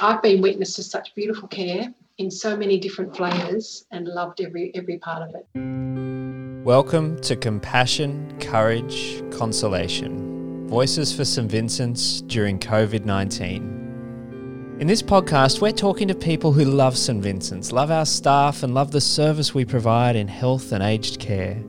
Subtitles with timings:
[0.00, 4.70] I've been witness to such beautiful care in so many different flavours and loved every
[4.76, 6.64] every part of it.
[6.64, 11.50] Welcome to Compassion, Courage, Consolation Voices for St.
[11.50, 14.76] Vincent's during COVID 19.
[14.78, 17.20] In this podcast, we're talking to people who love St.
[17.20, 21.60] Vincent's, love our staff, and love the service we provide in health and aged care.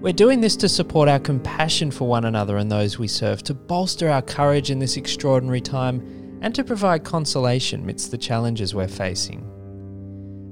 [0.00, 3.54] We're doing this to support our compassion for one another and those we serve, to
[3.54, 8.88] bolster our courage in this extraordinary time and to provide consolation amidst the challenges we're
[8.88, 9.40] facing.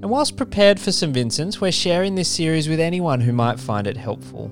[0.02, 1.12] And whilst prepared for St.
[1.12, 4.50] Vincent's, we're sharing this series with anyone who might find it helpful.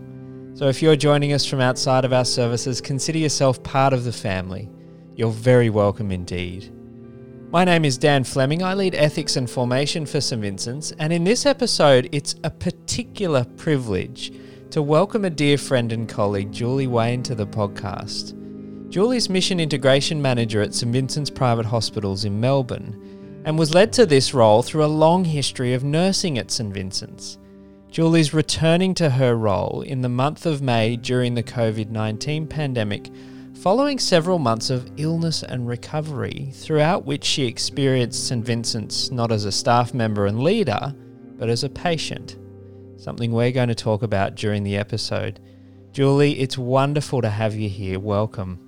[0.55, 4.13] So if you're joining us from outside of our services, consider yourself part of the
[4.13, 4.71] family.
[5.17, 6.73] You're very welcome indeed.
[7.51, 8.63] My name is Dan Fleming.
[8.63, 10.43] I lead ethics and formation for St.
[10.43, 14.33] Vincent's, and in this episode, it's a particular privilege
[14.71, 18.44] to welcome a dear friend and colleague, Julie Wayne, to the podcast.
[18.95, 24.07] Julie's Mission Integration Manager at St Vincent's Private Hospitals in Melbourne and was led to
[24.07, 27.37] this role through a long history of nursing at St Vincent's.
[27.91, 33.11] Julie's returning to her role in the month of May during the COVID 19 pandemic,
[33.55, 39.45] following several months of illness and recovery, throughout which she experienced St Vincent's not as
[39.45, 40.95] a staff member and leader,
[41.37, 42.37] but as a patient.
[42.97, 45.41] Something we're going to talk about during the episode.
[45.91, 47.99] Julie, it's wonderful to have you here.
[47.99, 48.64] Welcome.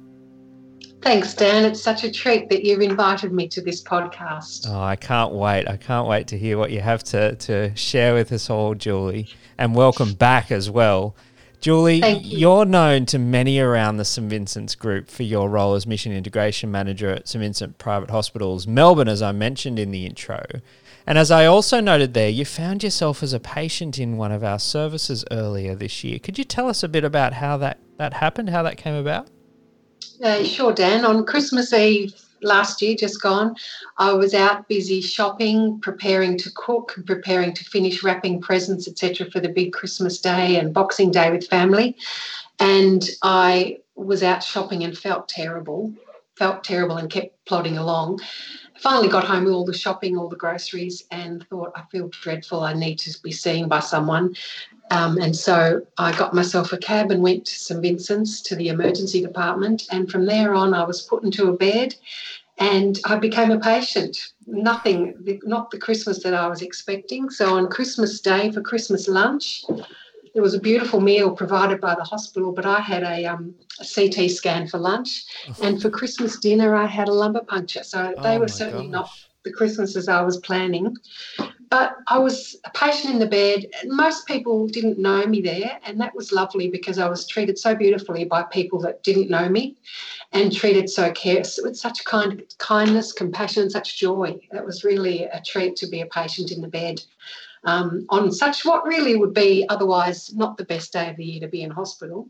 [1.07, 1.65] Thanks, Dan.
[1.65, 4.67] It's such a treat that you've invited me to this podcast.
[4.69, 5.69] Oh, I can't wait.
[5.69, 9.29] I can't wait to hear what you have to, to share with us all, Julie.
[9.57, 11.15] And welcome back as well.
[11.61, 12.51] Julie, you.
[12.51, 16.73] are known to many around the St Vincent's Group for your role as Mission Integration
[16.73, 20.45] Manager at St Vincent Private Hospitals, Melbourne, as I mentioned in the intro.
[21.07, 24.43] And as I also noted there, you found yourself as a patient in one of
[24.43, 26.19] our services earlier this year.
[26.19, 29.29] Could you tell us a bit about how that, that happened, how that came about?
[30.23, 31.05] Uh, sure, Dan.
[31.05, 33.57] On Christmas Eve last year, just gone,
[33.99, 39.41] I was out busy shopping, preparing to cook, preparing to finish wrapping presents, etc., for
[39.41, 41.97] the big Christmas Day and Boxing Day with family.
[42.59, 45.93] And I was out shopping and felt terrible,
[46.37, 48.21] felt terrible, and kept plodding along.
[48.79, 52.61] finally got home with all the shopping, all the groceries, and thought, I feel dreadful.
[52.61, 54.35] I need to be seen by someone.
[54.91, 58.69] Um, and so I got myself a cab and went to St Vincent's to the
[58.69, 59.87] emergency department.
[59.91, 61.95] And from there on, I was put into a bed
[62.59, 64.33] and I became a patient.
[64.47, 67.31] Nothing, not the Christmas that I was expecting.
[67.31, 69.65] So on Christmas Day for Christmas lunch,
[70.33, 73.85] there was a beautiful meal provided by the hospital, but I had a, um, a
[73.85, 75.25] CT scan for lunch.
[75.63, 77.83] And for Christmas dinner, I had a lumbar puncture.
[77.83, 78.93] So they oh were certainly gosh.
[78.93, 79.11] not
[79.45, 80.97] the Christmases I was planning.
[81.69, 83.67] But I was a patient in the bed.
[83.87, 87.75] Most people didn't know me there, and that was lovely because I was treated so
[87.75, 89.77] beautifully by people that didn't know me
[90.33, 94.39] and treated so care with such kind kindness, compassion, such joy.
[94.53, 97.03] It was really a treat to be a patient in the bed.
[97.65, 101.41] Um, on such what really would be otherwise not the best day of the year
[101.41, 102.29] to be in hospital.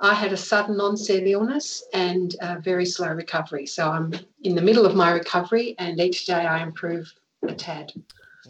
[0.00, 3.66] I had a sudden onset illness and a very slow recovery.
[3.66, 4.12] So I'm
[4.42, 7.12] in the middle of my recovery, and each day I improve
[7.46, 7.92] a tad.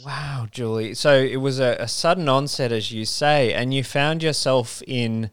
[0.05, 0.95] Wow, Julie.
[0.95, 5.31] So it was a, a, sudden onset, as you say, and you found yourself in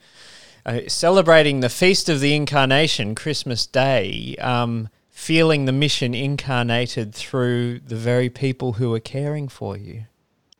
[0.66, 7.79] uh, celebrating the Feast of the Incarnation, Christmas Day, um, feeling the mission incarnated through
[7.79, 10.06] the very people who were caring for you.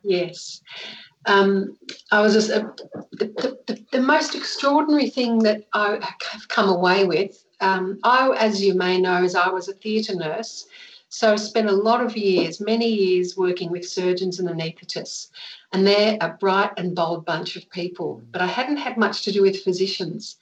[0.02, 0.62] Yes.
[1.26, 1.78] Um,
[2.12, 2.68] I was just, uh,
[3.14, 6.00] the, the, the, most extraordinary thing that I
[6.30, 7.46] have come away with.
[7.62, 10.66] Um, I, as you may know, as I was a theatre nurse,
[11.14, 15.28] so I spent a lot of years, many years, working with surgeons and anaesthetists.
[15.72, 18.24] And they're a bright and bold bunch of people.
[18.32, 20.38] But I hadn't had much to do with physicians.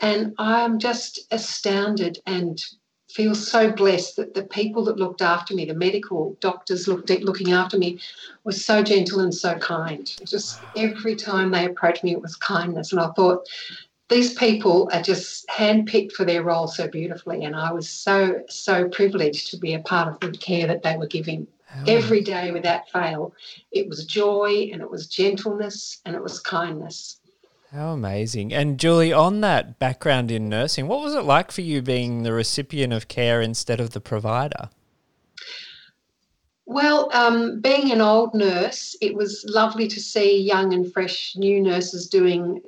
[0.00, 2.60] And I'm just astounded and
[3.08, 7.22] feel so blessed that the people that looked after me, the medical doctors looked at,
[7.22, 8.00] looking after me,
[8.42, 10.10] were so gentle and so kind.
[10.26, 12.90] Just every time they approached me, it was kindness.
[12.90, 13.46] And I thought,
[14.08, 17.44] these people are just handpicked for their role so beautifully.
[17.44, 20.96] And I was so, so privileged to be a part of the care that they
[20.96, 21.46] were giving.
[21.74, 21.84] Oh.
[21.86, 23.34] Every day without fail,
[23.70, 27.20] it was joy and it was gentleness and it was kindness.
[27.70, 28.54] How amazing.
[28.54, 32.32] And Julie, on that background in nursing, what was it like for you being the
[32.32, 34.70] recipient of care instead of the provider?
[36.70, 41.62] Well, um, being an old nurse, it was lovely to see young and fresh new
[41.62, 42.60] nurses doing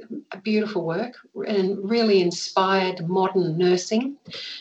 [0.43, 1.17] beautiful work
[1.47, 4.17] and really inspired modern nursing.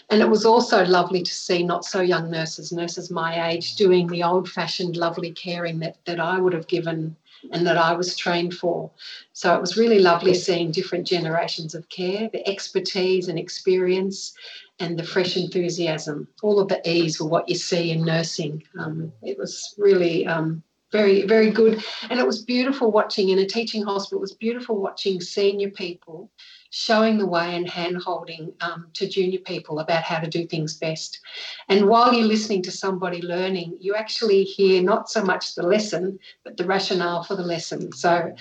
[0.10, 4.08] And it was also lovely to see not so young nurses, nurses my age, doing
[4.08, 7.16] the old fashioned lovely caring that, that I would have given
[7.54, 8.92] and that I was trained for.
[9.32, 14.34] So it was really lovely seeing different generations of care, the expertise and experience,
[14.80, 16.28] and the fresh enthusiasm.
[16.42, 18.64] All of the E's were what you see in nursing.
[18.78, 21.84] Um, it was really um, very, very good.
[22.10, 26.32] And it was beautiful watching in a teaching hospital, it was beautiful watching senior people
[26.72, 30.76] showing the way and hand holding um, to junior people about how to do things
[30.76, 31.20] best.
[31.68, 36.20] And while you're listening to somebody learning, you actually hear not so much the lesson,
[36.44, 37.92] but the rationale for the lesson.
[37.92, 38.36] So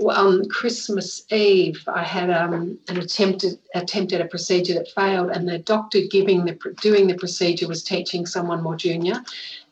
[0.00, 5.48] on Christmas Eve, I had um, an attempted attempt at a procedure that failed, and
[5.48, 9.22] the doctor giving the doing the procedure was teaching someone more junior,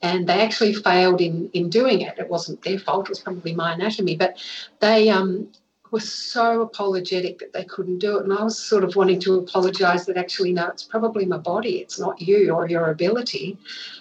[0.02, 2.18] and they actually failed in in doing it.
[2.18, 4.38] It wasn't their fault; it was probably my anatomy, but
[4.80, 5.48] they um,
[5.90, 9.38] were so apologetic that they couldn't do it, and I was sort of wanting to
[9.38, 13.58] apologise that actually no, it's probably my body, it's not you or your ability,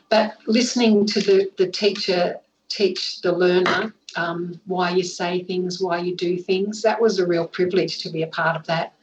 [0.09, 5.99] but listening to the the teacher teach the learner um, why you say things, why
[5.99, 6.81] you do things.
[6.81, 8.93] That was a real privilege to be a part of that.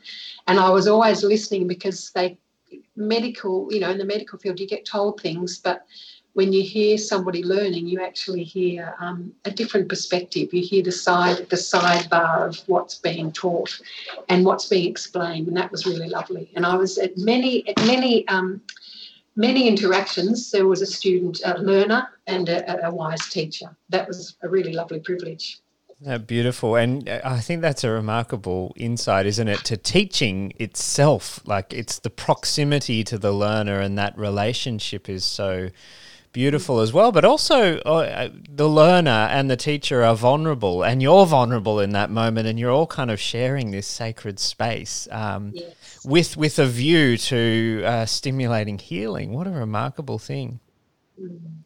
[0.47, 2.39] And I was always listening because they,
[2.97, 5.87] medical, you know, in the medical field, you get told things, but
[6.37, 10.53] when you hear somebody learning, you actually hear um, a different perspective.
[10.53, 13.81] You hear the side, the sidebar of what's being taught
[14.29, 16.51] and what's being explained, and that was really lovely.
[16.55, 18.61] And I was at many, at many um,
[19.37, 23.77] many interactions, there was a student, a learner, and a, a wise teacher.
[23.91, 25.61] That was a really lovely privilege.
[26.01, 26.77] Yeah, beautiful.
[26.77, 31.41] And uh, I think that's a remarkable insight, isn't it, to teaching itself?
[31.47, 35.71] Like it's the proximity to the learner and that relationship is so
[36.37, 37.11] beautiful as well.
[37.13, 42.11] But also, uh, the learner and the teacher are vulnerable, and you're vulnerable in that
[42.11, 45.09] moment, and you're all kind of sharing this sacred space.
[45.11, 45.73] Um, yes
[46.07, 49.33] with with a view to uh, stimulating healing.
[49.33, 50.61] What a remarkable thing.
[51.21, 51.65] Mm.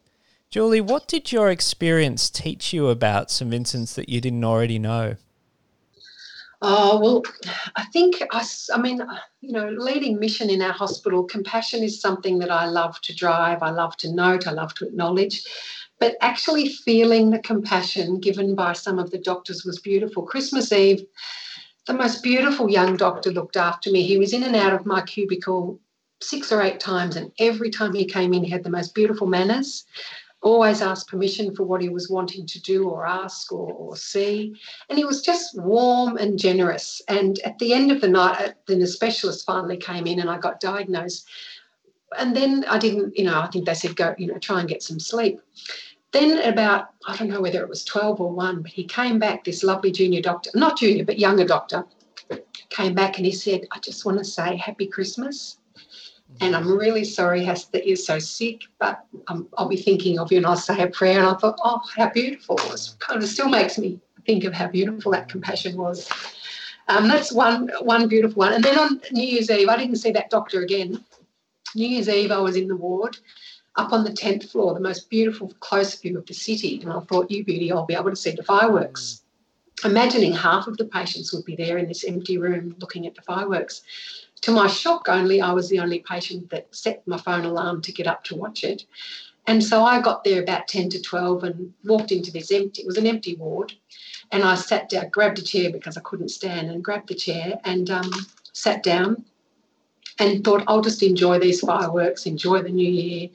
[0.49, 3.49] Julie, what did your experience teach you about St.
[3.49, 5.15] Vincent's that you didn't already know?
[6.63, 7.23] Oh, well,
[7.77, 9.03] I think, I, I mean,
[9.41, 13.63] you know, leading mission in our hospital, compassion is something that I love to drive,
[13.63, 15.43] I love to note, I love to acknowledge.
[15.99, 20.23] But actually feeling the compassion given by some of the doctors was beautiful.
[20.23, 21.05] Christmas Eve,
[21.87, 24.03] the most beautiful young doctor looked after me.
[24.03, 25.81] He was in and out of my cubicle
[26.21, 29.27] six or eight times, and every time he came in, he had the most beautiful
[29.27, 29.85] manners.
[30.43, 34.55] Always asked permission for what he was wanting to do or ask or, or see.
[34.89, 37.03] And he was just warm and generous.
[37.09, 40.31] And at the end of the night, uh, then the specialist finally came in and
[40.31, 41.29] I got diagnosed.
[42.19, 44.69] And then I didn't, you know, I think they said, go, you know, try and
[44.69, 45.41] get some sleep.
[46.13, 49.45] Then about, I don't know whether it was 12 or 1, but he came back,
[49.45, 51.85] this lovely junior doctor, not junior, but younger doctor,
[52.71, 55.59] came back and he said, I just want to say happy Christmas.
[56.41, 60.39] And I'm really sorry that you're so sick, but um, I'll be thinking of you
[60.39, 61.19] and I'll say a prayer.
[61.19, 62.59] And I thought, oh, how beautiful.
[62.59, 66.09] It kind of still makes me think of how beautiful that compassion was.
[66.89, 68.53] Um, that's one one beautiful one.
[68.55, 71.05] And then on New Year's Eve, I didn't see that doctor again.
[71.75, 73.19] New Year's Eve, I was in the ward
[73.77, 76.81] up on the 10th floor, the most beautiful close view of the city.
[76.83, 79.23] And I thought, you beauty, I'll be able to see the fireworks.
[79.85, 83.23] Imagining half of the patients would be there in this empty room looking at the
[83.23, 83.83] fireworks.
[84.43, 87.93] To my shock, only I was the only patient that set my phone alarm to
[87.93, 88.85] get up to watch it.
[89.47, 92.87] And so I got there about 10 to 12 and walked into this empty, it
[92.87, 93.73] was an empty ward.
[94.31, 97.59] And I sat down, grabbed a chair because I couldn't stand, and grabbed the chair
[97.65, 98.11] and um,
[98.53, 99.25] sat down
[100.19, 103.29] and thought, I'll just enjoy these fireworks, enjoy the new year.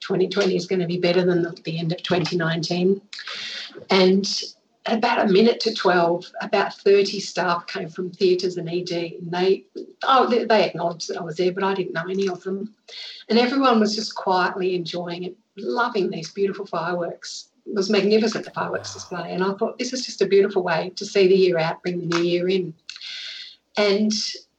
[0.00, 3.00] 2020 is going to be better than the, the end of 2019.
[3.88, 4.42] And
[4.86, 9.64] about a minute to 12, about 30 staff came from theatres and ED, and they,
[10.02, 12.74] oh, they, they acknowledged that I was there, but I didn't know any of them.
[13.28, 17.48] And everyone was just quietly enjoying it, loving these beautiful fireworks.
[17.66, 19.32] It was magnificent, the fireworks display.
[19.32, 22.00] And I thought, this is just a beautiful way to see the year out, bring
[22.00, 22.74] the new year in.
[23.76, 24.12] And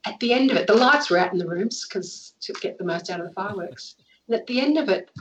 [0.05, 2.77] at the end of it, the lights were out in the rooms because to get
[2.77, 3.95] the most out of the fireworks.
[4.27, 5.11] And at the end of it,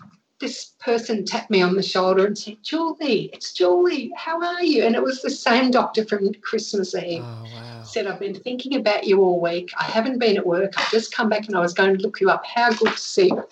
[0.43, 4.85] this person tapped me on the shoulder and said, Julie, it's Julie, how are you?
[4.85, 7.23] And it was the same doctor from Christmas Eve.
[7.25, 7.83] Oh, wow.
[7.85, 9.71] Said, I've been thinking about you all week.
[9.79, 10.73] I haven't been at work.
[10.77, 12.45] I've just come back and I was going to look you up.
[12.45, 13.45] How good to see you.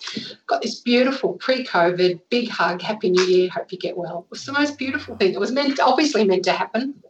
[0.47, 2.81] Got this beautiful pre COVID big hug.
[2.81, 3.49] Happy New Year.
[3.49, 4.25] Hope you get well.
[4.27, 5.33] It was the most beautiful thing.
[5.33, 7.01] It was meant, obviously meant to happen.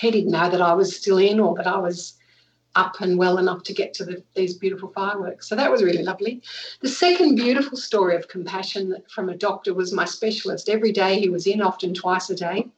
[0.00, 2.15] He didn't know that I was still in or that I was
[2.76, 5.48] up and well enough to get to the, these beautiful fireworks.
[5.48, 6.42] So that was really lovely.
[6.80, 10.68] The second beautiful story of compassion from a doctor was my specialist.
[10.68, 12.68] Every day he was in, often twice a day.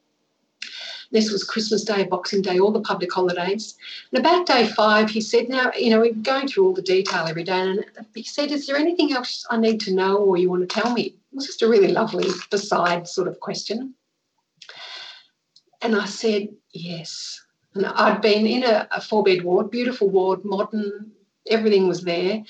[1.11, 3.75] This was Christmas Day, Boxing Day, all the public holidays.
[4.11, 7.25] And about day five, he said, Now, you know, we're going through all the detail
[7.25, 7.59] every day.
[7.59, 10.81] And he said, Is there anything else I need to know or you want to
[10.81, 11.01] tell me?
[11.01, 13.95] It was just a really lovely, beside sort of question
[15.81, 17.43] And I said, Yes.
[17.75, 21.11] And I'd been in a, a four bed ward, beautiful ward, modern,
[21.49, 22.43] everything was there.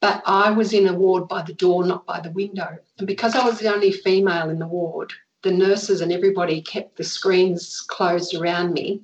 [0.00, 2.78] But I was in a ward by the door, not by the window.
[2.98, 6.96] And because I was the only female in the ward, the nurses and everybody kept
[6.96, 9.02] the screens closed around me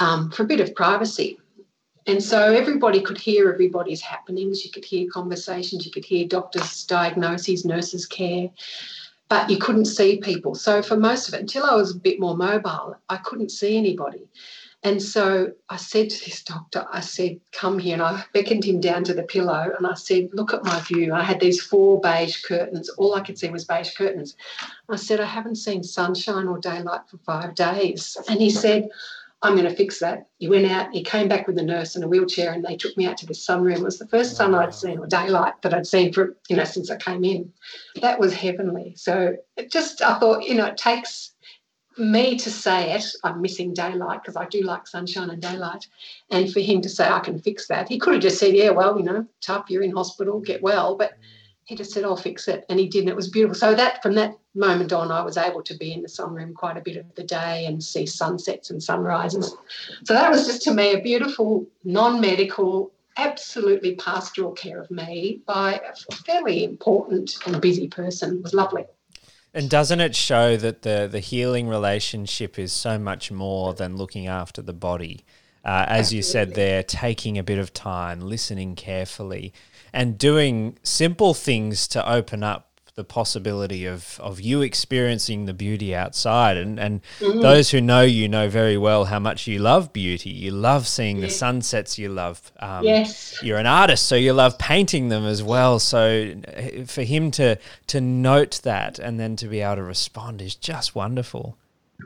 [0.00, 1.38] um, for a bit of privacy.
[2.06, 4.64] And so everybody could hear everybody's happenings.
[4.64, 8.50] You could hear conversations, you could hear doctors' diagnoses, nurses' care,
[9.28, 10.54] but you couldn't see people.
[10.54, 13.78] So for most of it, until I was a bit more mobile, I couldn't see
[13.78, 14.28] anybody.
[14.84, 17.94] And so I said to this doctor, I said, come here.
[17.94, 21.14] And I beckoned him down to the pillow and I said, look at my view.
[21.14, 22.90] I had these four beige curtains.
[22.90, 24.36] All I could see was beige curtains.
[24.90, 28.18] I said, I haven't seen sunshine or daylight for five days.
[28.28, 28.90] And he said,
[29.40, 30.26] I'm going to fix that.
[30.38, 32.96] He went out, he came back with a nurse in a wheelchair, and they took
[32.96, 33.76] me out to the sunroom.
[33.76, 36.64] It was the first sun I'd seen, or daylight that I'd seen for, you know,
[36.64, 37.52] since I came in.
[38.00, 38.94] That was heavenly.
[38.96, 41.32] So it just, I thought, you know, it takes
[41.98, 45.86] me to say it, I'm missing daylight because I do like sunshine and daylight,
[46.30, 47.88] and for him to say, I can fix that.
[47.88, 50.96] He could have just said, Yeah, well, you know, tough, you're in hospital, get well.
[50.96, 51.18] But
[51.64, 52.64] he just said, I'll fix it.
[52.68, 53.54] And he did, and it was beautiful.
[53.54, 56.76] So that from that moment on, I was able to be in the sunroom quite
[56.76, 59.54] a bit of the day and see sunsets and sunrises.
[60.04, 65.80] So that was just to me a beautiful, non-medical, absolutely pastoral care of me by
[65.80, 68.36] a fairly important and busy person.
[68.36, 68.84] It was lovely.
[69.54, 74.26] And doesn't it show that the the healing relationship is so much more than looking
[74.26, 75.24] after the body?
[75.64, 76.16] Uh, as Absolutely.
[76.16, 79.54] you said there, taking a bit of time, listening carefully,
[79.94, 85.94] and doing simple things to open up the possibility of of you experiencing the beauty
[85.94, 87.40] outside and and mm-hmm.
[87.40, 91.20] those who know you know very well how much you love beauty you love seeing
[91.20, 95.42] the sunsets you love um, yes you're an artist so you love painting them as
[95.42, 97.58] well so uh, for him to
[97.88, 101.56] to note that and then to be able to respond is just wonderful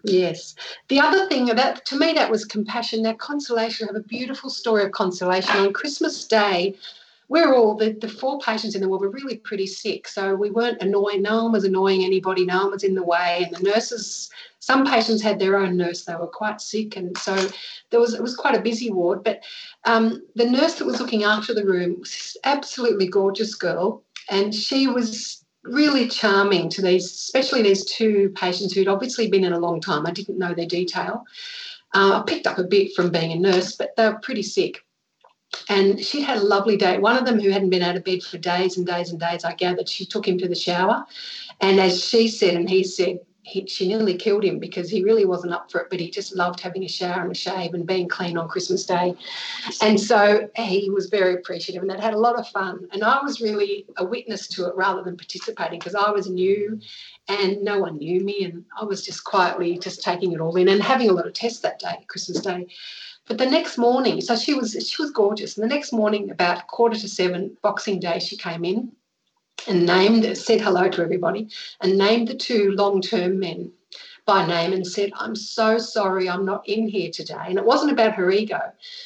[0.05, 0.55] Yes.
[0.89, 3.03] The other thing that to me that was compassion.
[3.03, 3.89] That consolation.
[3.89, 6.77] I have a beautiful story of consolation on Christmas Day
[7.29, 10.09] we're all the, the four patients in the ward were really pretty sick.
[10.09, 13.45] So we weren't annoying no one was annoying anybody no one was in the way.
[13.47, 14.31] And the nurses
[14.61, 16.97] some patients had their own nurse they were quite sick.
[16.97, 17.37] And so
[17.91, 19.23] there was it was quite a busy ward.
[19.23, 19.45] But
[19.85, 24.03] um, the nurse that was looking after the room was this absolutely gorgeous girl.
[24.31, 29.53] And she was really charming to these especially these two patients who'd obviously been in
[29.53, 30.07] a long time.
[30.07, 31.25] I didn't know their detail.
[31.95, 34.85] Uh, i picked up a bit from being a nurse but they were pretty sick
[35.69, 36.99] and she'd had a lovely day.
[36.99, 39.45] One of them, who hadn't been out of bed for days and days and days,
[39.45, 41.07] I gathered, she took him to the shower.
[41.61, 45.25] And as she said, and he said, he, she nearly killed him because he really
[45.25, 47.87] wasn't up for it, but he just loved having a shower and a shave and
[47.87, 49.15] being clean on Christmas Day.
[49.81, 52.87] And so he was very appreciative and that had a lot of fun.
[52.93, 56.79] And I was really a witness to it rather than participating because I was new
[57.29, 58.45] and no one knew me.
[58.45, 61.33] And I was just quietly just taking it all in and having a lot of
[61.33, 62.67] tests that day, Christmas Day.
[63.29, 65.57] But the next morning, so she was she was gorgeous.
[65.57, 68.93] And the next morning, about quarter to seven, Boxing Day, she came in
[69.67, 71.49] and named, said hello to everybody,
[71.81, 73.73] and named the two long-term men
[74.29, 77.47] by name and said, I'm so sorry I'm not in here today.
[77.47, 78.61] And it wasn't about her ego.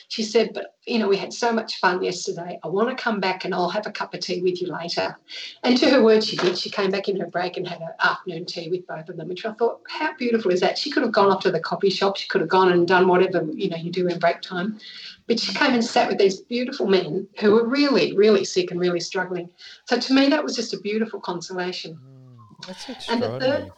[0.09, 2.59] She said, But, you know, we had so much fun yesterday.
[2.65, 5.17] I want to come back and I'll have a cup of tea with you later.
[5.63, 6.59] And to her word, she did.
[6.59, 9.29] She came back in her break and had an afternoon tea with both of them,
[9.29, 10.77] which I thought, how beautiful is that?
[10.77, 12.17] She could have gone off to the coffee shop.
[12.17, 14.81] She could have gone and done whatever, you know, you do in break time.
[15.29, 18.81] But she came and sat with these beautiful men who were really, really sick and
[18.81, 19.51] really struggling.
[19.85, 21.95] So to me, that was just a beautiful consolation.
[21.95, 23.35] Mm, that's extraordinary.
[23.35, 23.73] And the third,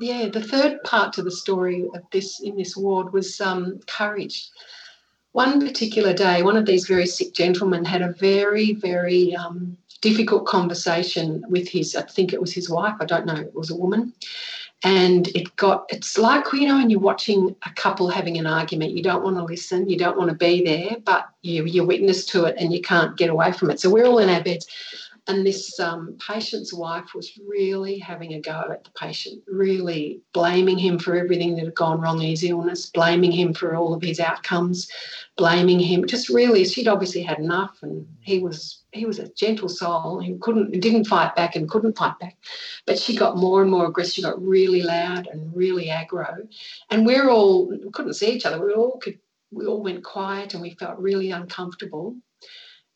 [0.00, 4.48] yeah, the third part to the story of this in this ward was um, courage.
[5.32, 10.46] One particular day, one of these very sick gentlemen had a very, very um, difficult
[10.46, 13.76] conversation with his, I think it was his wife, I don't know, it was a
[13.76, 14.12] woman.
[14.82, 18.92] And it got, it's like, you know, when you're watching a couple having an argument,
[18.92, 22.24] you don't want to listen, you don't want to be there, but you, you're witness
[22.26, 23.78] to it and you can't get away from it.
[23.78, 24.66] So we're all in our beds.
[25.30, 30.76] And this um, patient's wife was really having a go at the patient, really blaming
[30.76, 34.02] him for everything that had gone wrong in his illness, blaming him for all of
[34.02, 34.90] his outcomes,
[35.36, 36.04] blaming him.
[36.04, 40.18] Just really, she'd obviously had enough, and he was he was a gentle soul.
[40.18, 42.36] He couldn't didn't fight back and couldn't fight back,
[42.84, 44.14] but she got more and more aggressive.
[44.14, 46.38] She got really loud and really aggro,
[46.90, 48.60] and we're all we couldn't see each other.
[48.60, 49.20] We all could
[49.52, 52.16] we all went quiet and we felt really uncomfortable.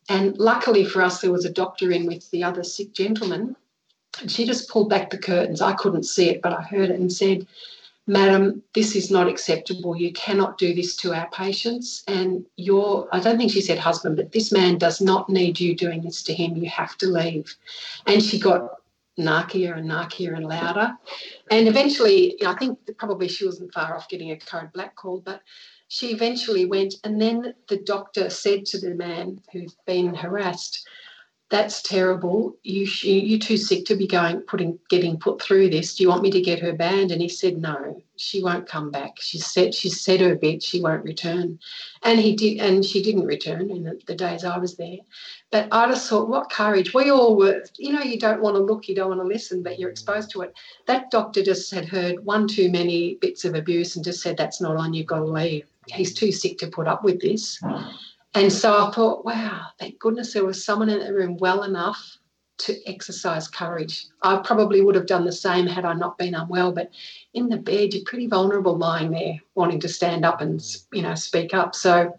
[0.09, 3.55] And luckily for us, there was a doctor in with the other sick gentleman.
[4.21, 5.61] And she just pulled back the curtains.
[5.61, 7.47] I couldn't see it, but I heard it and said,
[8.07, 9.95] Madam, this is not acceptable.
[9.95, 12.03] You cannot do this to our patients.
[12.07, 15.75] And your, I don't think she said husband, but this man does not need you
[15.75, 16.55] doing this to him.
[16.55, 17.55] You have to leave.
[18.05, 18.79] And she got
[19.17, 20.95] narkier and narkier and louder.
[21.49, 25.41] And eventually, I think probably she wasn't far off getting a code black call, but
[25.95, 26.95] she eventually went.
[27.05, 30.85] And then the doctor said to the man who's been harassed,
[31.49, 32.57] that's terrible.
[32.63, 35.95] You you're too sick to be going putting getting put through this.
[35.95, 37.11] Do you want me to get her banned?
[37.11, 38.01] And he said no.
[38.17, 39.21] She won't come back.
[39.21, 40.61] She said she said her bit.
[40.63, 41.59] She won't return,
[42.03, 44.97] and he did, and she didn't return in the, the days I was there.
[45.51, 46.93] But I just thought, what courage.
[46.93, 47.63] We all were.
[47.77, 50.31] You know, you don't want to look, you don't want to listen, but you're exposed
[50.31, 50.53] to it.
[50.87, 54.59] That doctor just had heard one too many bits of abuse and just said that's
[54.59, 54.93] not on.
[54.93, 55.67] You've got to leave.
[55.87, 57.61] He's too sick to put up with this.
[58.33, 62.17] And so I thought, wow, thank goodness there was someone in the room well enough
[62.57, 64.05] to exercise courage.
[64.21, 66.89] I probably would have done the same had I not been unwell, but
[67.33, 70.63] in the bed, you're pretty vulnerable lying there, wanting to stand up and
[70.93, 71.75] you know speak up.
[71.75, 72.15] So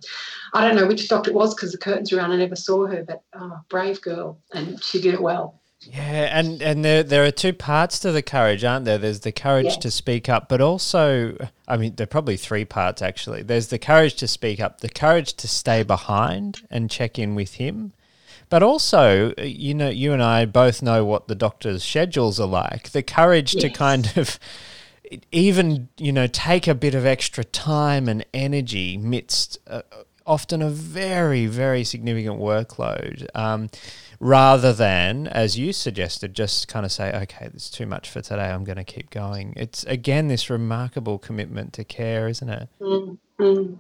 [0.53, 2.33] I don't know which doctor it was because the curtains were on.
[2.33, 5.61] I never saw her, but oh, brave girl, and she did it well.
[5.93, 8.99] Yeah, and and there there are two parts to the courage, aren't there?
[8.99, 9.76] There's the courage yes.
[9.78, 11.37] to speak up, but also,
[11.69, 13.43] I mean, there are probably three parts actually.
[13.43, 17.55] There's the courage to speak up, the courage to stay behind and check in with
[17.55, 17.93] him,
[18.49, 22.90] but also, you know, you and I both know what the doctor's schedules are like.
[22.90, 23.62] The courage yes.
[23.62, 24.38] to kind of
[25.31, 29.83] even you know take a bit of extra time and energy midst uh,
[30.26, 33.26] often a very very significant workload.
[33.35, 33.71] Um,
[34.21, 38.51] rather than, as you suggested, just kind of say, okay, there's too much for today.
[38.51, 39.53] I'm going to keep going.
[39.57, 42.69] It's again this remarkable commitment to care, isn't it?
[42.81, 43.75] Mm-hmm.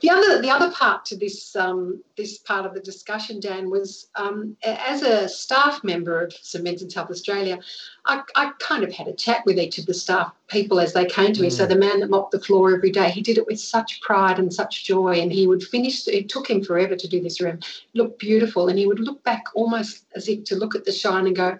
[0.00, 4.08] The other, the other part to this um, this part of the discussion, Dan, was
[4.16, 7.58] um, as a staff member of St Vincent's Health Australia,
[8.06, 11.04] I, I, kind of had a chat with each of the staff people as they
[11.04, 11.48] came to me.
[11.48, 11.52] Mm.
[11.52, 14.38] So the man that mopped the floor every day, he did it with such pride
[14.38, 16.06] and such joy, and he would finish.
[16.08, 17.60] It took him forever to do this room.
[17.92, 21.26] Looked beautiful, and he would look back almost as if to look at the shine
[21.26, 21.58] and go,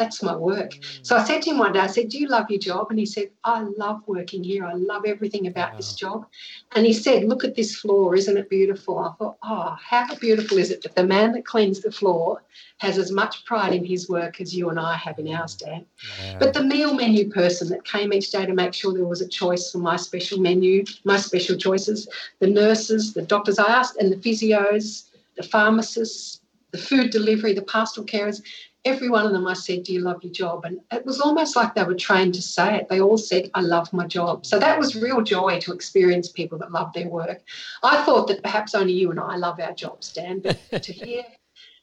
[0.00, 0.70] that's my work.
[0.70, 1.06] Mm.
[1.06, 2.86] So I said to him one day, I said, Do you love your job?
[2.90, 4.64] And he said, I love working here.
[4.64, 5.76] I love everything about wow.
[5.76, 6.26] this job.
[6.72, 8.16] And he said, Look at this floor.
[8.16, 8.98] Isn't it beautiful?
[8.98, 12.42] I thought, Oh, how beautiful is it that the man that cleans the floor
[12.78, 15.84] has as much pride in his work as you and I have in ours, Dan.
[16.18, 16.38] Yeah.
[16.38, 19.28] But the meal menu person that came each day to make sure there was a
[19.28, 22.08] choice for my special menu, my special choices,
[22.38, 27.62] the nurses, the doctors I asked, and the physios, the pharmacists, the food delivery, the
[27.62, 28.40] pastoral carers,
[28.84, 30.64] every one of them I said, Do you love your job?
[30.64, 32.88] And it was almost like they were trained to say it.
[32.88, 34.46] They all said, I love my job.
[34.46, 37.42] So that was real joy to experience people that love their work.
[37.82, 41.24] I thought that perhaps only you and I love our jobs, Dan, but to hear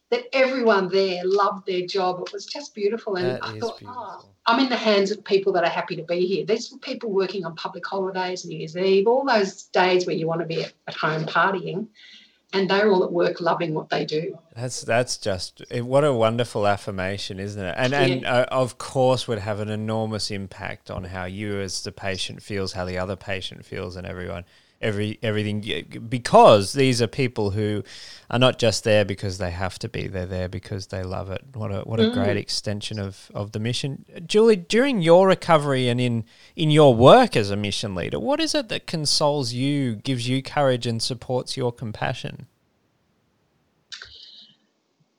[0.10, 3.16] that everyone there loved their job, it was just beautiful.
[3.16, 3.96] And that I thought, ah, beautiful.
[3.98, 6.46] oh, I'm in the hands of people that are happy to be here.
[6.46, 10.40] There's people working on public holidays, New Year's Eve, all those days where you want
[10.42, 11.88] to be at home partying
[12.54, 14.38] and they're all at work loving what they do.
[14.56, 17.76] That's that's just what a wonderful affirmation, isn't it?
[17.78, 18.02] And yeah.
[18.02, 22.42] and uh, of course would have an enormous impact on how you as the patient
[22.42, 24.46] feels, how the other patient feels, and everyone
[24.82, 25.62] every everything.
[26.08, 27.84] Because these are people who
[28.30, 31.44] are not just there because they have to be they're there because they love it.
[31.54, 32.14] What a what a mm.
[32.14, 34.06] great extension of of the mission.
[34.26, 38.54] Julie during your recovery and in in your work as a mission leader what is
[38.54, 42.48] it that consoles you gives you courage and supports your compassion?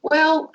[0.02, 0.52] Well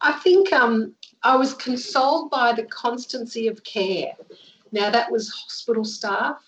[0.00, 0.94] i think um,
[1.24, 4.12] i was consoled by the constancy of care.
[4.70, 6.47] Now that was hospital staff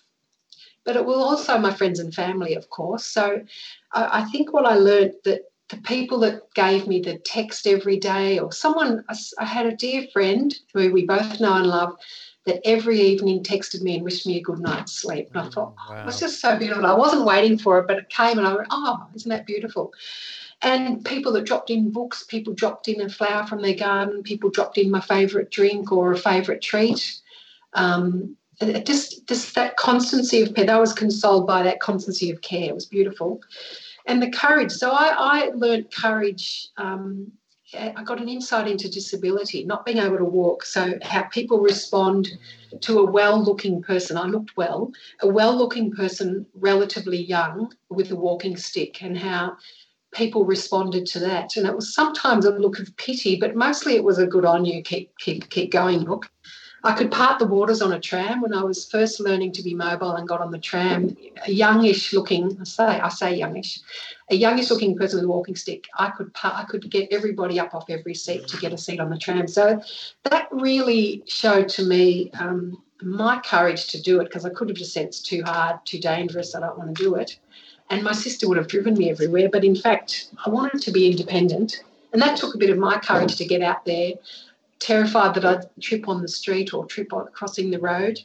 [0.83, 3.05] but it will also my friends and family, of course.
[3.05, 3.41] So
[3.93, 7.97] I, I think what I learned that the people that gave me the text every
[7.97, 11.95] day, or someone, I, I had a dear friend who we both know and love,
[12.45, 15.29] that every evening texted me and wished me a good night's sleep.
[15.33, 15.85] And I mm, thought, wow.
[15.89, 16.85] oh, it was just so beautiful.
[16.85, 19.93] I wasn't waiting for it, but it came and I went, oh, isn't that beautiful?
[20.63, 24.49] And people that dropped in books, people dropped in a flower from their garden, people
[24.49, 27.19] dropped in my favourite drink or a favourite treat.
[27.73, 28.35] Um,
[28.83, 30.69] just just that constancy of care.
[30.69, 32.69] I was consoled by that constancy of care.
[32.69, 33.41] It was beautiful,
[34.05, 34.71] and the courage.
[34.71, 36.69] So I, I learned courage.
[36.77, 37.31] Um,
[37.73, 40.65] I got an insight into disability, not being able to walk.
[40.65, 42.27] So how people respond
[42.81, 44.17] to a well-looking person.
[44.17, 44.91] I looked well.
[45.21, 49.55] A well-looking person, relatively young, with a walking stick, and how
[50.13, 51.55] people responded to that.
[51.55, 54.65] And it was sometimes a look of pity, but mostly it was a good on
[54.65, 56.29] you, keep keep keep going look.
[56.83, 59.75] I could part the waters on a tram when I was first learning to be
[59.75, 61.15] mobile and got on the tram.
[61.45, 63.79] A youngish looking, I say, I say youngish,
[64.31, 65.87] a youngish looking person with a walking stick.
[65.99, 68.99] I could part, I could get everybody up off every seat to get a seat
[68.99, 69.47] on the tram.
[69.47, 69.79] So
[70.23, 74.77] that really showed to me um, my courage to do it because I could have
[74.77, 77.37] just said it's too hard, too dangerous, I don't want to do it.
[77.91, 79.49] And my sister would have driven me everywhere.
[79.51, 81.83] But in fact, I wanted to be independent.
[82.13, 84.13] And that took a bit of my courage to get out there
[84.81, 88.19] terrified that I'd trip on the street or trip on crossing the road.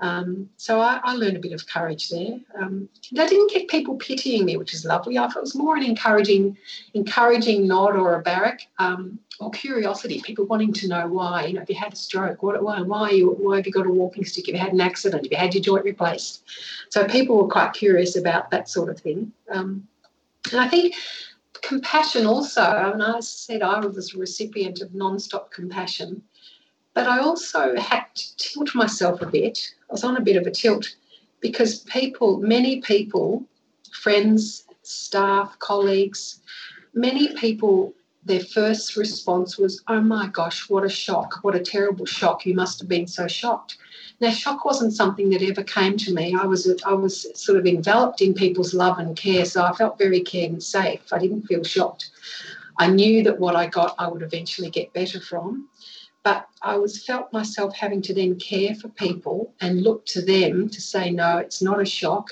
[0.00, 2.40] Um, so I, I, learned a bit of courage there.
[2.58, 5.18] Um, I didn't get people pitying me, which is lovely.
[5.18, 6.56] I thought it was more an encouraging,
[6.94, 10.22] encouraging nod or a barrack um, or curiosity.
[10.22, 11.44] People wanting to know why.
[11.44, 13.86] You know, if you had a stroke, what, why, why, you, why have you got
[13.86, 14.48] a walking stick?
[14.48, 16.44] If you had an accident, if you had your joint replaced.
[16.88, 19.32] So people were quite curious about that sort of thing.
[19.50, 19.86] Um,
[20.50, 20.94] and I think
[21.62, 22.62] compassion also.
[22.62, 26.22] I mean, I said I was a recipient of non-stop compassion.
[26.94, 29.58] But I also had to tilt myself a bit.
[29.88, 30.96] I was on a bit of a tilt
[31.40, 33.46] because people, many people,
[33.92, 36.40] friends, staff, colleagues,
[36.94, 42.06] many people, their first response was, Oh my gosh, what a shock, what a terrible
[42.06, 42.44] shock.
[42.44, 43.78] You must have been so shocked.
[44.20, 46.36] Now, shock wasn't something that ever came to me.
[46.38, 49.98] I was I was sort of enveloped in people's love and care, so I felt
[49.98, 51.00] very cared and safe.
[51.12, 52.10] I didn't feel shocked.
[52.78, 55.68] I knew that what I got, I would eventually get better from
[56.22, 60.68] but I was felt myself having to then care for people and look to them
[60.68, 62.30] to say, no, it's not a shock.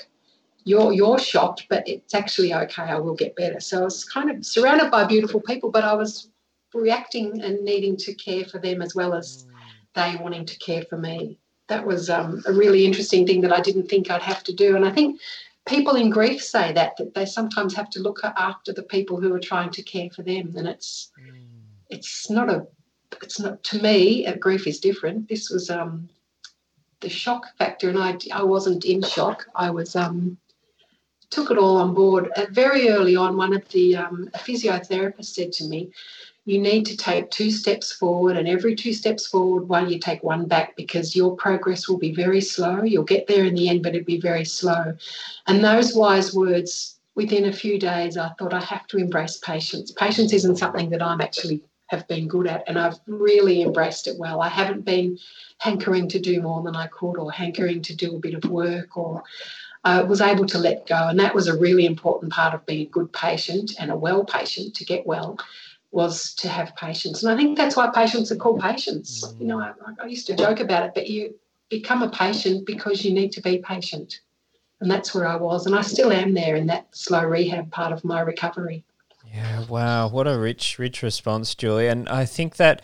[0.63, 2.83] You're you're shocked, but it's actually okay.
[2.83, 3.59] I will get better.
[3.59, 6.29] So I was kind of surrounded by beautiful people, but I was
[6.73, 9.51] reacting and needing to care for them as well as mm.
[9.95, 11.39] they wanting to care for me.
[11.69, 14.75] That was um, a really interesting thing that I didn't think I'd have to do.
[14.75, 15.19] And I think
[15.65, 19.33] people in grief say that that they sometimes have to look after the people who
[19.33, 21.41] are trying to care for them, and it's mm.
[21.89, 22.67] it's not a
[23.21, 24.25] it's not to me.
[24.25, 25.29] Uh, grief is different.
[25.29, 26.09] This was um,
[27.01, 29.47] the shock factor, and I I wasn't in shock.
[29.55, 30.37] I was um,
[31.29, 32.29] took it all on board.
[32.35, 35.91] Uh, very early on, one of the um, a physiotherapist said to me,
[36.49, 40.23] "You need to take two steps forward, and every two steps forward, one you take
[40.23, 42.81] one back because your progress will be very slow.
[42.81, 44.95] You'll get there in the end, but it'll be very slow."
[45.45, 46.95] And those wise words.
[47.13, 49.91] Within a few days, I thought I have to embrace patience.
[49.91, 54.17] Patience isn't something that I'm actually have been good at, and I've really embraced it
[54.17, 54.41] well.
[54.41, 55.19] I haven't been
[55.59, 58.97] hankering to do more than I could, or hankering to do a bit of work,
[58.97, 59.21] or
[59.83, 62.87] I was able to let go, and that was a really important part of being
[62.87, 65.37] a good patient and a well patient to get well
[65.91, 67.23] was to have patience.
[67.23, 69.33] And I think that's why patients are called patients.
[69.39, 71.33] You know, I, I used to joke about it, but you
[71.69, 74.19] become a patient because you need to be patient.
[74.81, 75.65] And that's where I was.
[75.65, 78.85] And I still am there in that slow rehab part of my recovery.
[79.33, 81.87] Yeah, wow, what a rich, rich response, Julie.
[81.87, 82.81] And I think that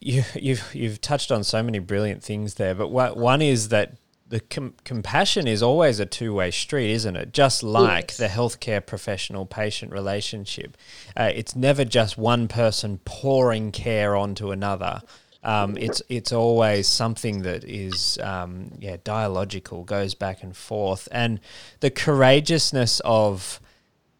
[0.00, 2.74] you, you've you've touched on so many brilliant things there.
[2.74, 3.94] But what, one is that
[4.26, 7.32] the com- compassion is always a two way street, isn't it?
[7.32, 8.16] Just like yes.
[8.16, 10.76] the healthcare professional patient relationship,
[11.16, 15.02] uh, it's never just one person pouring care onto another.
[15.42, 21.38] Um, it's it's always something that is um, yeah dialogical, goes back and forth, and
[21.80, 23.60] the courageousness of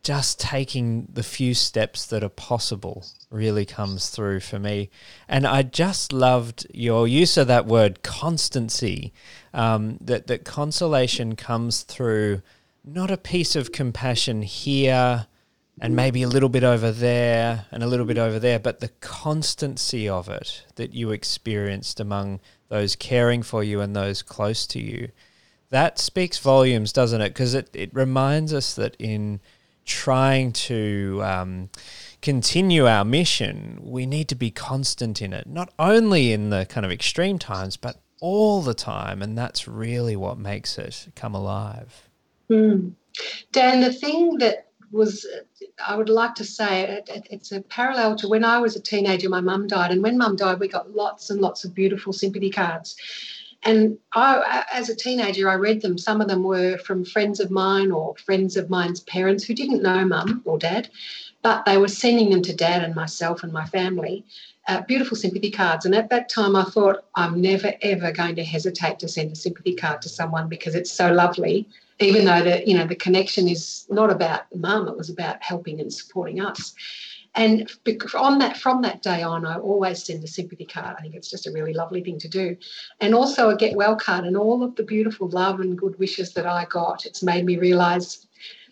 [0.02, 4.90] just taking the few steps that are possible really comes through for me.
[5.26, 9.14] And I just loved your use of that word constancy,
[9.54, 12.42] um, that, that consolation comes through
[12.84, 15.26] not a piece of compassion here
[15.80, 18.90] and maybe a little bit over there and a little bit over there, but the
[19.00, 24.80] constancy of it that you experienced among those caring for you and those close to
[24.80, 25.08] you.
[25.70, 27.30] That speaks volumes, doesn't it?
[27.30, 29.40] Because it, it reminds us that in
[29.84, 31.68] trying to um,
[32.22, 36.86] continue our mission, we need to be constant in it, not only in the kind
[36.86, 39.20] of extreme times, but all the time.
[39.20, 42.08] And that's really what makes it come alive.
[42.48, 42.92] Mm.
[43.52, 45.26] Dan, the thing that was,
[45.86, 49.28] I would like to say, it, it's a parallel to when I was a teenager,
[49.28, 49.90] my mum died.
[49.90, 52.96] And when mum died, we got lots and lots of beautiful sympathy cards.
[53.62, 55.98] And I, as a teenager, I read them.
[55.98, 59.82] Some of them were from friends of mine or friends of mine's parents who didn't
[59.82, 60.88] know mum or dad,
[61.42, 64.24] but they were sending them to dad and myself and my family.
[64.66, 65.84] Uh, beautiful sympathy cards.
[65.84, 69.36] And at that time, I thought, I'm never, ever going to hesitate to send a
[69.36, 71.68] sympathy card to someone because it's so lovely.
[72.00, 75.80] Even though the, you know, the connection is not about mum, it was about helping
[75.80, 76.74] and supporting us.
[77.34, 77.70] And
[78.14, 80.96] on that, from that day on, I always send a sympathy card.
[80.98, 82.56] I think it's just a really lovely thing to do.
[83.00, 86.32] And also a get well card and all of the beautiful love and good wishes
[86.34, 87.06] that I got.
[87.06, 88.26] It's made me realize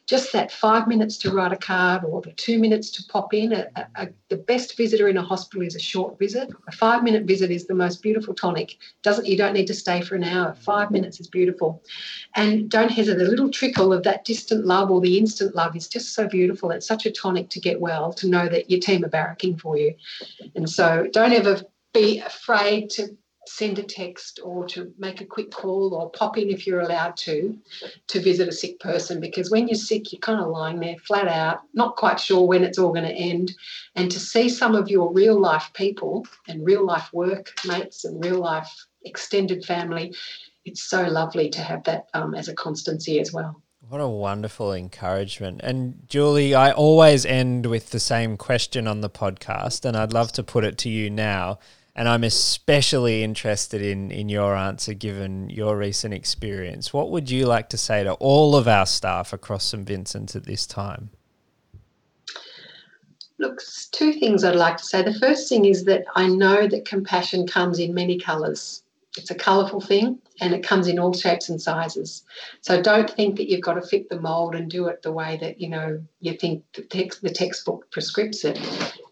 [0.07, 3.53] just that five minutes to write a card or the two minutes to pop in.
[3.53, 6.51] A, a, the best visitor in a hospital is a short visit.
[6.69, 8.79] A five minute visit is the most beautiful tonic.
[9.03, 10.55] Doesn't you don't need to stay for an hour.
[10.55, 11.83] Five minutes is beautiful,
[12.35, 13.23] and don't hesitate.
[13.23, 16.71] A little trickle of that distant love or the instant love is just so beautiful.
[16.71, 18.13] It's such a tonic to get well.
[18.15, 19.95] To know that your team are barracking for you,
[20.55, 21.63] and so don't ever
[21.95, 26.49] be afraid to send a text or to make a quick call or pop in
[26.49, 27.59] if you're allowed to
[28.07, 31.27] to visit a sick person because when you're sick you're kind of lying there flat
[31.27, 33.53] out not quite sure when it's all going to end
[33.97, 38.25] and to see some of your real life people and real life work mates and
[38.25, 40.15] real life extended family
[40.65, 44.73] it's so lovely to have that um, as a constancy as well what a wonderful
[44.73, 45.61] encouragement.
[45.63, 50.33] And Julie, I always end with the same question on the podcast, and I'd love
[50.33, 51.59] to put it to you now.
[51.95, 56.93] And I'm especially interested in, in your answer given your recent experience.
[56.93, 59.87] What would you like to say to all of our staff across St.
[59.87, 61.11] Vincent at this time?
[63.39, 65.03] Look, two things I'd like to say.
[65.03, 68.83] The first thing is that I know that compassion comes in many colours.
[69.19, 72.23] It's a colourful thing and it comes in all shapes and sizes.
[72.63, 75.37] So don't think that you've got to fit the mould and do it the way
[75.43, 78.59] that you know you think the, text, the textbook prescribes it.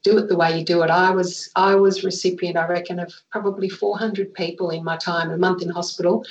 [0.03, 0.91] Do it the way you do it.
[0.91, 5.37] I was I was recipient, I reckon, of probably 400 people in my time, a
[5.37, 6.25] month in hospital,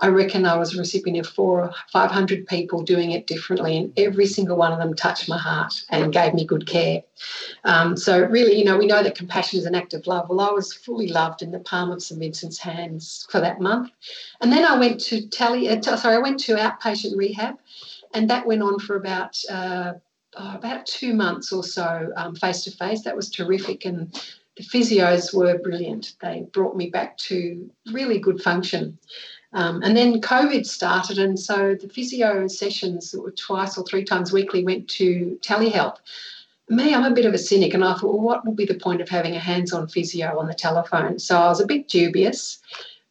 [0.00, 3.92] I reckon I was a recipient of four or 500 people doing it differently, and
[3.98, 7.02] every single one of them touched my heart and gave me good care.
[7.64, 10.28] Um, so, really, you know, we know that compassion is an act of love.
[10.28, 13.90] Well, I was fully loved in the palm of St Vincent's hands for that month.
[14.40, 17.56] And then I went to tele, uh, sorry, I went to outpatient rehab,
[18.14, 19.36] and that went on for about.
[19.50, 19.94] Uh,
[20.38, 23.02] oh, about two months or so face to face.
[23.02, 23.84] That was terrific.
[23.84, 24.12] And
[24.56, 26.14] the physios were brilliant.
[26.20, 28.98] They brought me back to really good function.
[29.52, 34.04] Um, and then COVID started, and so the physio sessions that were twice or three
[34.04, 35.96] times weekly went to telehealth.
[36.68, 38.74] Me, I'm a bit of a cynic, and I thought, well, what would be the
[38.74, 41.18] point of having a hands on physio on the telephone?
[41.18, 42.58] So I was a bit dubious.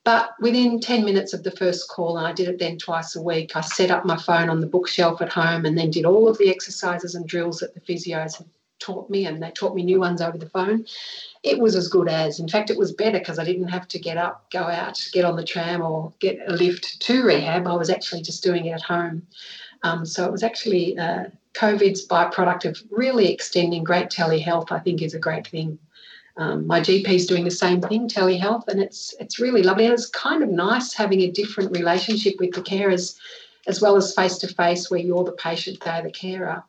[0.08, 3.22] But within 10 minutes of the first call, and I did it then twice a
[3.22, 6.30] week, I set up my phone on the bookshelf at home and then did all
[6.30, 8.48] of the exercises and drills that the physios had
[8.80, 10.86] taught me, and they taught me new ones over the phone
[11.44, 12.40] it was as good as.
[12.40, 15.26] In fact, it was better because I didn't have to get up, go out, get
[15.26, 17.68] on the tram, or get a lift to rehab.
[17.68, 19.26] I was actually just doing it at home.
[19.84, 24.72] Um, so it was actually uh, COVID's byproduct of really extending great telehealth.
[24.72, 25.80] I think is a great thing.
[26.38, 29.86] Um, my GP is doing the same thing, telehealth, and it's it's really lovely.
[29.86, 33.18] And it's kind of nice having a different relationship with the carers,
[33.68, 36.64] as well as face to face, where you're the patient, they're the carer.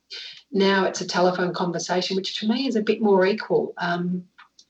[0.51, 3.75] Now it's a telephone conversation, which to me is a bit more equal.
[3.77, 4.25] Um,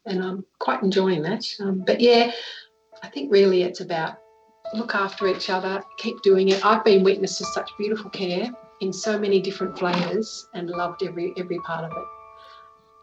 [0.05, 1.45] and I'm quite enjoying that.
[1.61, 2.33] Um, but yeah,
[3.03, 4.19] I think really it's about
[4.75, 6.65] look after each other, keep doing it.
[6.65, 11.33] I've been witness to such beautiful care in so many different flavours and loved every
[11.39, 12.18] every part of it.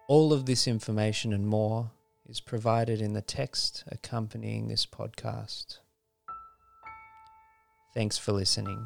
[0.08, 1.92] All of this information and more
[2.28, 5.80] is provided in the text accompanying this podcast.
[7.94, 8.86] Thanks for listening.